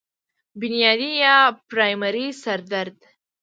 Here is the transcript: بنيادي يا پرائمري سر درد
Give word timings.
بنيادي 0.61 1.09
يا 1.23 1.35
پرائمري 1.69 2.27
سر 2.43 2.59
درد 2.71 2.97